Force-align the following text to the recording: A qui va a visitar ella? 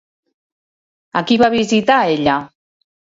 A 1.21 1.23
qui 1.27 1.37
va 1.41 1.49
a 1.51 1.55
visitar 1.57 1.99
ella? 2.17 2.39